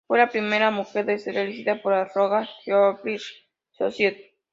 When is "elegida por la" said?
1.37-2.05